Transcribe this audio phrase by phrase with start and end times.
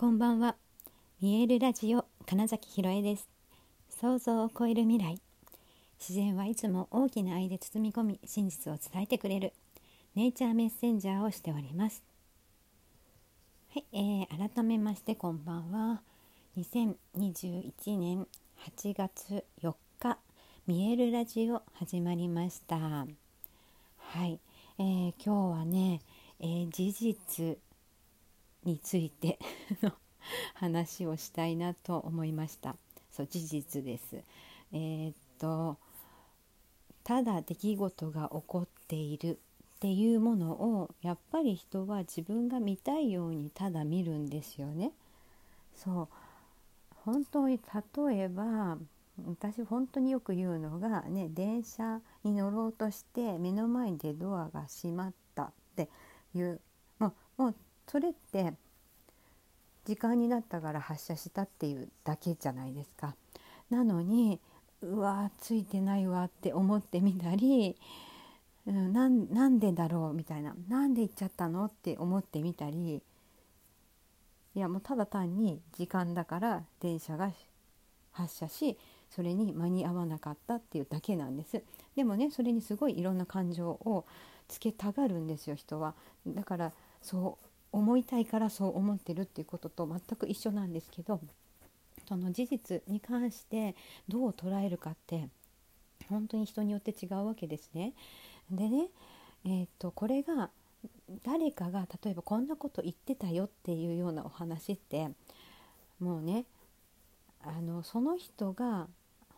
[0.00, 0.56] こんばんは。
[1.20, 3.28] 見えるラジオ金崎ひろえです。
[4.00, 5.20] 想像を超える未来。
[5.98, 9.52] 自然はいつも大きな愛で包み込み、真実を伝えてくれる
[10.14, 12.02] ネイチャーメッセンジャーをしております。
[13.74, 16.00] はい、えー、改めましてこんばんは。
[16.56, 18.26] 2021年
[18.80, 20.16] 8月4日、
[20.66, 22.78] 見えるラジオ始まりました。
[22.78, 23.06] は
[24.24, 24.40] い、
[24.78, 26.00] えー、今日はね、
[26.40, 27.58] えー、事実
[28.64, 29.38] について
[29.82, 29.92] の
[30.54, 32.76] 話をしたいなと思いました。
[33.10, 34.22] そう事実です。
[34.72, 35.78] えー、っと
[37.02, 39.38] ただ出来事が起こっている
[39.76, 44.92] っていうものをやっぱり人は自分が見たいようにただ見るんですよね。
[45.74, 46.08] そう。
[47.04, 48.78] 本当に例えば
[49.26, 55.88] 私本当によく言うのがね電車に乗ろうとして目の前でドアが閉まったって
[56.34, 56.60] いう
[56.98, 57.54] もうもう
[57.90, 58.54] それって
[59.84, 63.16] 時間になったから発車したっていうだけじゃないですか。
[63.68, 64.38] なのに
[64.80, 67.76] うわついてないわって思ってみたり、
[68.66, 70.54] うん、なんでだろうみたいな。
[70.68, 73.02] なんで行っちゃったのって思ってみたり。
[74.54, 77.32] いやもうただ単に時間だから電車が
[78.12, 81.60] 発車しそれに間に合わなかったっていうだけなんです。
[81.96, 84.04] でもねそれにすごいいろんな感情を
[84.46, 85.96] つけたがるんですよ人は。
[86.24, 91.20] だからそう思いたいからそう思ってるっていうことと全く一緒なんですけど
[92.08, 93.76] その事実に関して
[94.08, 95.28] どう捉えるかって
[96.08, 97.92] 本当に人によって違うわけですね。
[98.50, 98.88] でね、
[99.44, 100.50] えー、っとこれが
[101.22, 105.10] 誰かが例えばこんなこと言ってたよっていうようなお話って
[106.00, 106.46] もうね
[107.42, 108.88] あのその人が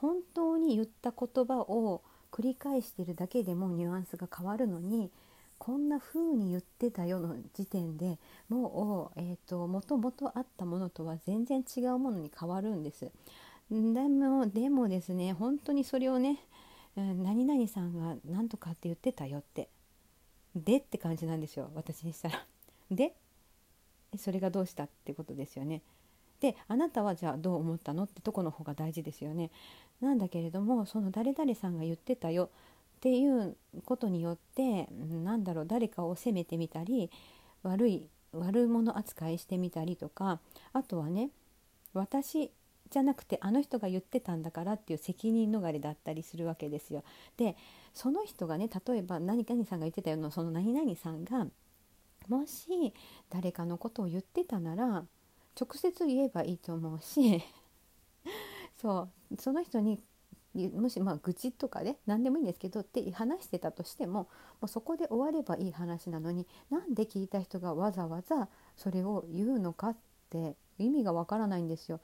[0.00, 5.10] 本当に言った言葉を繰り返してるだけでもニュアンスが変わるのに
[5.58, 13.10] こんな風に言ってたよの時点でもう、えーと、もともとあったものとは全然違うものに変わるんです。
[13.70, 16.38] でもでもですね本当にそれをね、
[16.96, 19.68] 何々さんが何とかって言ってたよって
[20.56, 22.46] でって感じなんですよ私にしたら。
[22.90, 23.14] で
[24.16, 25.82] それがどうしたってことですよね。
[26.40, 29.50] であなたはじゃあどう思ったのってとこの方が大事ですよね。
[30.00, 32.50] なんだけれどもその誰々さんが言ってたよ
[32.98, 34.88] っていうことによって
[35.24, 37.10] なんだろう誰かを責めてみたり
[37.62, 40.40] 悪い悪者扱いしてみたりとか
[40.72, 41.30] あとはね
[41.94, 42.50] 私
[42.90, 47.04] じゃなくてあの人が言ってたんだからっていう責任逃れだったりするわけですよ。
[47.36, 47.56] で
[47.94, 51.46] その人がね例えば何々さんが言ってたようなその何々さんが
[52.28, 52.92] もし
[53.30, 55.04] 誰かのことを言ってたなら
[55.60, 57.42] 直接言えばいいと思うし
[58.80, 60.00] そうその人に
[60.54, 64.28] もしまあ愚痴とかね何でもいいんですけどって話してたとしてもも
[64.62, 69.96] うそこで終わればいい話なのになんで聞いた人がわざわざそれを言うのかっ
[70.30, 72.00] て意味がわからないんですよ。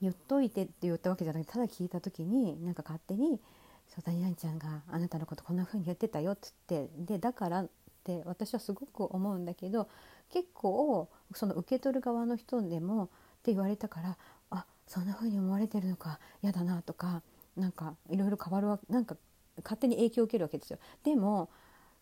[0.00, 3.40] 言っといてって言ったわけじゃなくてただ聞いた時になんか勝手に
[3.88, 7.68] 「そう谷々ちゃんがあなたのことこんな風に言ってたよ」っつってでだからっ
[8.04, 9.88] て私はすごく思うんだけど
[10.30, 13.08] 結構その受け取る側の人でもっ
[13.42, 14.18] て言われたから
[14.86, 17.22] そんな風に思われてるのか嫌だなとか
[17.56, 19.16] なんかいろいろ変わるわなんか
[19.62, 20.78] 勝手に影響を受けるわけですよ。
[21.02, 21.48] でも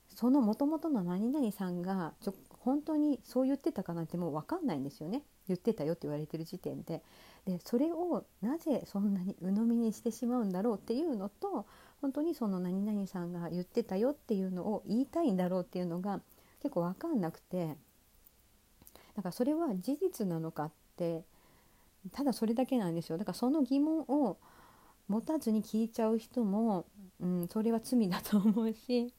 [0.08, 7.02] その元々の何々さんがちょ本当にそう言ってたかなんてもう分かんないんですよね言ってたよって言われてる時点で。
[7.46, 11.66] でそれをなぜそんなに鵜呑みにしてしまうんだろうっていうのと
[12.00, 16.20] 本当にその何々さんが言ってたよっていうのを言いたいんだろうっていうのが
[16.62, 17.76] 結構分かんなくて
[19.14, 21.24] だからそれは事実なのかって
[22.12, 23.19] ただそれだけなんですよ。
[23.19, 24.38] だからその疑問を
[25.09, 26.87] 持たずに聞いちゃう人も、
[27.20, 29.15] うん、それは罪だと思うし、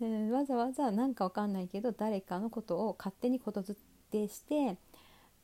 [0.00, 3.76] え ー、わざわざ何かわかんないけど誰かのことを勝手にことづっ
[4.10, 4.76] てして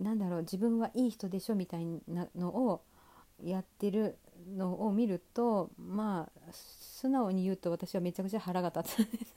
[0.01, 2.83] なんだろう自分はいい人でしょみたいなのを
[3.43, 9.35] やってるのを見るとまあ素直に言うと私はめちゃくちゃ腹が立つんです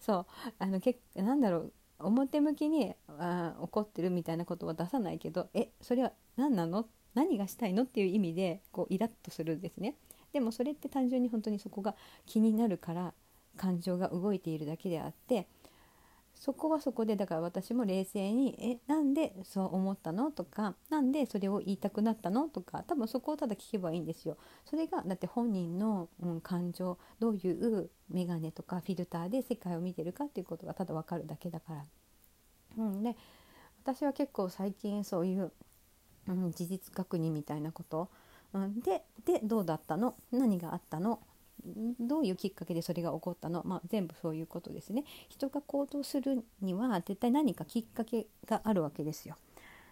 [0.00, 0.26] そう。
[0.58, 1.72] あのけなんだろう。
[2.02, 6.86] 表向きにあ怒ってるみたいなことは出さないけどえそれは何なの？
[7.14, 7.82] 何がしたいの？
[7.82, 9.96] っていう意味でこうイラッとするんですね
[10.32, 11.94] でもそれって単純に本当にそこが
[12.26, 13.14] 気になるから
[13.56, 15.48] 感情が動いているだけであって
[16.32, 24.38] そこはそこでだから私も冷静に「えなんでそう思ったの?」とか「なんでそれを言いたくなったの?」とか多分そこをただ聞けばいいんですよ。
[24.64, 31.84] それがだって本人の、うん、感情どういう眼鏡とかフィルターで世界を見てるかっていうことがただ分かるだけだから。
[32.78, 33.16] うん、で
[33.82, 35.52] 私は結構最近そういう、
[36.28, 38.08] うん、事実確認みたいなこと、
[38.52, 40.14] うん、ででどうだったの？
[40.32, 41.20] 何があったの？
[42.00, 45.04] どういうきっかけでそれが起こったの、まあ、全部そういうことですね。
[45.28, 49.36] 人が行動するには絶対何かきっかけがあるわけですよ。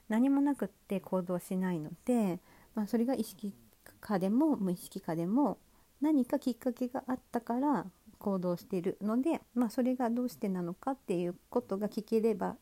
[0.09, 2.41] 何もなくって行動しないので、
[2.75, 3.53] まあ、それが意識
[4.01, 5.59] 下でも無意識下でも
[6.01, 7.85] 何かきっかけがあったから
[8.19, 12.57] 行動しているので、まあ、それがどうしてなのかっていうことが聞ければ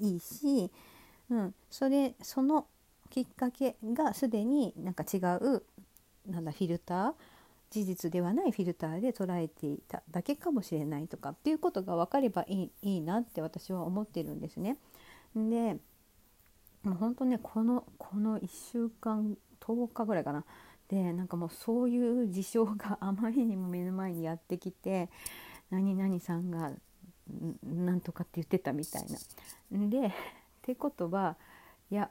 [0.00, 0.70] いいし、
[1.30, 2.66] うん、それその
[3.10, 5.62] きっかけがすでになんか違う
[6.26, 7.12] なんだフィルター
[7.70, 14.78] 事実ではないフィルターで捉えていただけかもしれないとかっていうことが分かればいいいいなって私は思ってるんですね。
[15.34, 15.76] で
[16.84, 20.44] もう本当ねこのこの1週間10日ぐらいかな
[20.88, 25.08] でなんかもうそういう事象があまりにも目の前にやってきて
[25.70, 26.72] 何々さんが
[27.62, 29.06] なんとかって言ってたみたい
[29.70, 29.88] な。
[29.88, 30.10] でっ
[30.62, 31.36] てことは
[31.90, 32.10] いや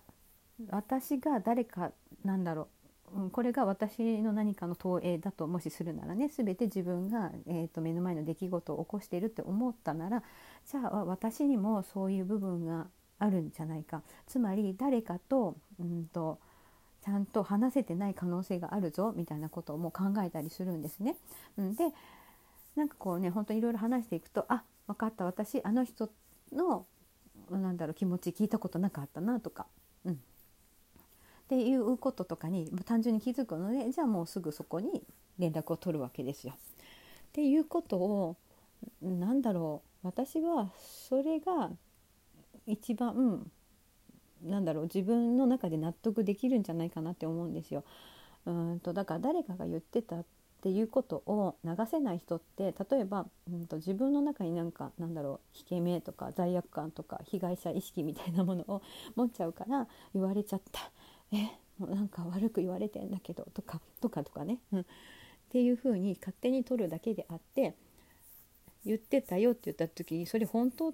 [0.69, 1.92] 私が誰か
[2.24, 2.68] なんだろ
[3.15, 10.24] う、うん、これが私の何かの投影だともしするならね全て自分が、えーと、目の前の出来事を起こしているって思ったなら
[10.71, 12.88] じゃあ私にもそういう部分が
[13.19, 16.39] あるんじゃないかつまり誰かと,、うんと、
[17.04, 21.15] ちゃんと話せてない可能性があるぞみたいなことをもう考えたりするんですね。
[21.57, 21.92] うん、で
[22.75, 26.10] なんかこうね本当にいろいろ話していくとあ分かった私あの人
[26.52, 26.86] の
[27.50, 29.68] なんだろう気持ち聞いたことなかったなとか、
[30.06, 30.18] うん、っ
[31.48, 35.04] ていうこととかに単純に気づくのでじゃあもうすぐそこに
[35.40, 36.54] 連絡を取るわけですよ。
[36.54, 36.58] っ
[37.34, 38.38] ていうことを
[39.02, 41.72] 何だろう私はそれが
[42.68, 43.50] 一番
[44.44, 47.84] なんだろう自分の中で納得できるんじゃないかなって思うんですよ。
[48.46, 50.26] うんとだから誰かが言ってたっ
[50.63, 58.81] ていうことを流せない人って例えば、うんと、自分の中になんかなんだろう引け目とか罪悪感とか被害者意識みたいなものを
[59.18, 60.89] 持っちゃうから言われちゃった
[61.33, 64.86] えもうなんか悪く言われてんだけどとかとかとかね、うん、っ
[65.50, 67.75] ていうふうに勝手に取るだけであって
[68.86, 70.94] 言ってたよって言った時にそれ本当っ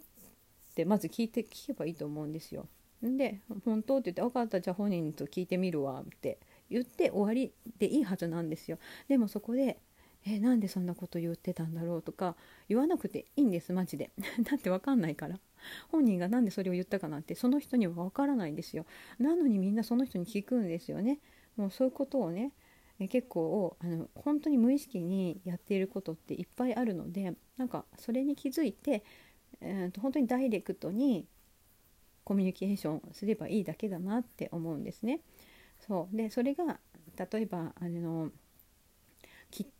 [0.73, 2.67] てまず聞いて聞けばいいと思うんですよ。
[3.03, 6.39] で「本当?」って言って「分かったじゃあ本人と聞いてみるわ」って
[6.69, 8.77] 言って終わりでいいはずなんですよ。
[9.07, 9.79] でもそこで
[10.25, 12.35] えなんでそんなこと言ってたんだろうとか
[12.67, 14.11] 言わなくていいんですマジで
[14.43, 15.39] だって分かんないから
[15.89, 18.85] 本人が何でそれを言ったかなんてその人には分からないんですよ
[19.17, 21.19] なのにみんなその人に聞くんですよね
[21.55, 22.51] もうそういうことをね
[22.99, 29.03] え結構あの本当に無意識にやっていることっていっぱいあるのでなんかそれに気づいて、
[29.61, 31.25] えー、と本当にダイレクトに
[32.25, 35.21] コミュニケーションすればいいだけだなって思うんですね。
[35.89, 36.79] そうでそれが
[37.17, 38.31] 例えばあの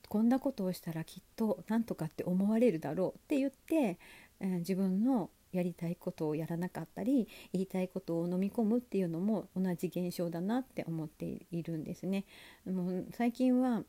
[0.10, 4.00] こんなことをしたらきっとなんとかって思われるだろうって言って、
[4.40, 12.26] えー、自分のやりたいことをやらなかったり言いたいことを飲み込むっていうのも同じ現象だなって思っているんですね。
[12.66, 13.84] もう最近は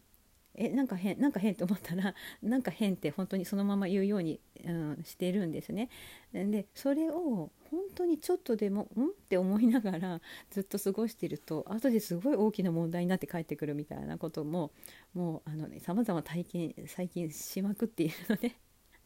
[0.54, 5.88] えなんか変なんか変と思ったら なんか変って本当にそのまま言うように、うん、してるんですね。
[6.32, 10.20] でそれを本当にちょっとでもんって思いながら
[10.50, 14.72] ずっと過ごしてると後ですごい大きな問題になって帰ってくるみたいなことも
[15.14, 18.56] もうあのね様々体験最近しまくっているので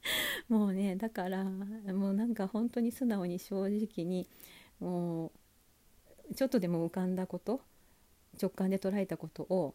[0.48, 4.28] もうねだからもうなんか本当に素直に正直に
[4.80, 5.32] も
[6.30, 7.60] うちょっとでも浮かんだこと
[8.40, 9.74] 直感で捉えたことを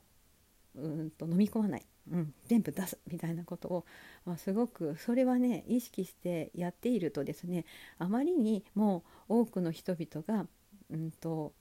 [0.76, 3.86] うんと飲み込まない、うん、全部出すみたいなことを、
[4.26, 7.66] まあ、すごくそれはね意識してやっているとですね
[7.98, 10.48] あまりにも多くの人々が、
[10.92, 11.54] うんと、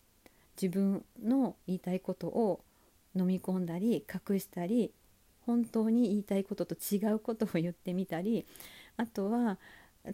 [0.61, 2.61] 自分の言いたいことを
[3.15, 4.93] 飲み込んだり隠したり
[5.47, 8.47] 本当に言いたいことと違うことを言ってみたり
[8.97, 9.59] あとは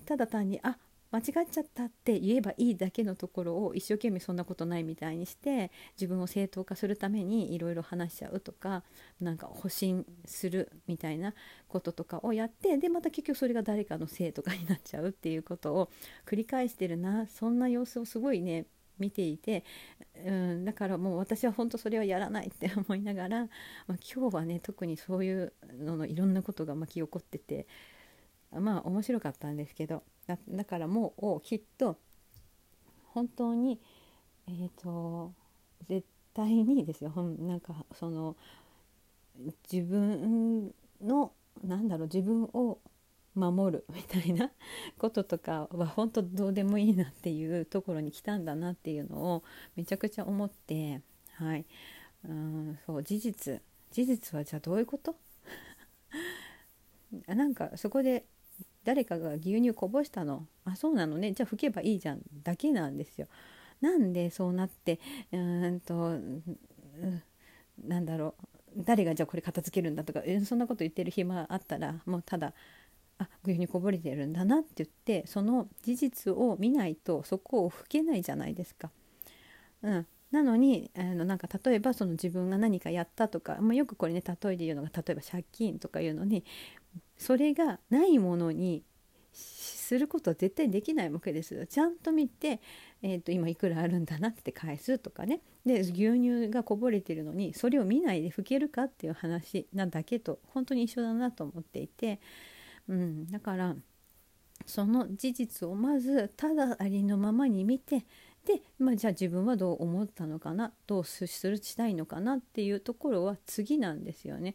[0.06, 0.78] ただ単に「あ
[1.14, 8.82] 間違っちゃったって言えばいいだけのところを一生懸命そんなことないみたいにして自分を正当化するためにいろいろ話しちゃうとか
[9.20, 11.32] なんか保身するみたいな
[11.68, 15.90] こととかをやってでまた結局それが誰かのせいとかになっちゃうっていうことを
[16.26, 18.66] 繰り返してるなそんな様子をすごいね
[18.98, 19.64] 見ていて、
[20.26, 23.42] うん、だからもう私は本当それはやらないって思いながら、
[23.86, 27.68] まあ、今日はね特にそういうののいろんなことが巻き起こってて
[28.50, 30.02] まあ面白かったんですけど。
[30.26, 31.98] だからもうきっと
[33.12, 33.80] 本当に
[34.48, 35.32] えっ、ー、と
[35.88, 37.10] 絶対にですよ。
[37.38, 38.36] なんかその
[39.70, 42.78] 自分のなんだろう自分を
[43.34, 44.50] 守るみたいな
[44.98, 49.44] こととかは本当どうでもいいなっていうところに来たんだなっていうのを
[49.76, 51.00] めちゃくちゃ思って
[51.34, 51.64] はい。
[52.26, 55.16] うんそう事実事実はじゃあどういうこと？
[57.28, 58.24] なんかそこで
[58.84, 60.46] 誰かが牛乳こぼしたの？
[60.64, 61.32] あそうなのね。
[61.32, 62.20] じゃあ拭けばいいじゃん。
[62.42, 63.28] だけなんですよ。
[63.80, 65.00] なんでそうなって
[65.32, 65.38] う
[65.70, 66.42] んと、う、
[67.86, 68.34] なんだろ
[68.76, 68.82] う。
[68.84, 72.52] 誰がじゃあこれ片付けるんだとかえそんなこと言ってる暇あったらもうただ
[73.18, 78.90] あ牛乳こぼれてるんだなって言ってその事実を見ないとそこを拭けないじゃないですか。
[79.82, 86.44] うん、なのにあのなんか例えばその自分が何かやったとか、まあ、よくこれね例えで言うのが例えば借金とかいうのに
[87.16, 88.82] それがないものに
[89.32, 91.66] することは絶対できないわけですよ。
[91.66, 92.60] ちゃんと見て、
[93.02, 95.40] えー、と今いくらあるんだなって返すとかね。
[95.64, 102.20] で牛乳がこぼれてるのにそれを見ないで拭けるかっていう話なだけと本当に一緒だなと思っていて、
[102.88, 103.76] うん、だから
[104.66, 108.04] その事実をまずただありのままに見て
[108.44, 114.54] で、まあ、じゃあ自分はどう思ったのかなどうするしたいのかなっていうところは次なんですよね。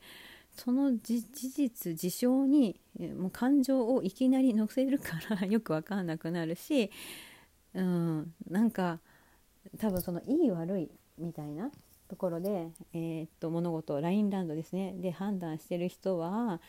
[0.51, 2.79] その事実事象に
[3.17, 6.91] もう感情をいきなり乗せるから よく分かんなくなるし、
[7.73, 8.99] うん、なんか
[9.77, 11.71] 多分そのいい悪いみたいな
[12.09, 16.59] ところで、えー、っと物事をラインランドですねで判断してる人は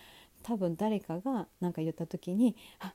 [0.43, 2.95] 多分誰かが何か言った時にあ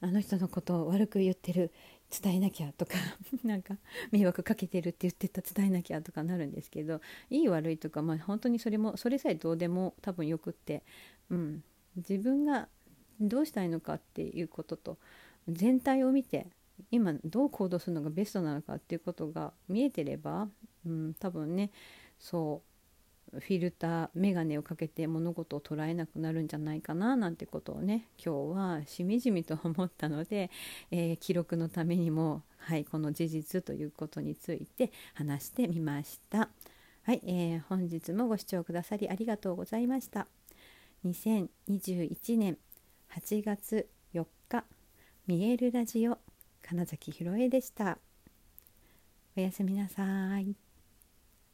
[0.00, 1.72] あの人のことを悪く言ってる
[2.10, 2.94] 伝えなきゃとか
[3.44, 3.76] なんか
[4.10, 10.82] 迷惑かけてるって言ってた伝えなきゃとかなるんですけどいい悪いとか、まあ、本当にそれもそれさえどうでも多分よくって、
[11.30, 11.64] うん、
[11.96, 12.68] 自分が
[13.20, 14.98] どうしたいのかっていうことと
[15.48, 16.46] 全体を見て
[16.90, 20.48] 今どう行動するのがベストなのかっていうことが見えてれば、
[20.84, 21.70] うん、多分ね
[22.18, 22.75] そう
[23.32, 30.50] フィルター眼鏡をかけて物事を捉えなくなるんじゃないかななんてことをね今日はしみじみと思ったので、
[30.90, 36.50] えー、記録のためにも、はい、この事実ということについて話してみました。
[37.02, 40.26] はい、えー、本日もご視聴くださりありがとうございました。
[41.04, 42.58] 2021年
[43.10, 44.64] 8月4日
[45.26, 46.18] 見えるラジオ
[46.62, 47.98] 金崎ひろえでした。
[49.36, 50.65] おやすみなさい。